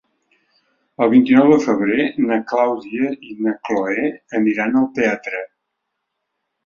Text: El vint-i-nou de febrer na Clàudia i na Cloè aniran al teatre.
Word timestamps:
El 1.05 1.09
vint-i-nou 1.11 1.51
de 1.51 1.59
febrer 1.65 2.07
na 2.29 2.39
Clàudia 2.53 3.11
i 3.29 3.35
na 3.49 3.55
Cloè 3.69 4.09
aniran 4.41 4.81
al 4.83 4.89
teatre. 4.97 5.45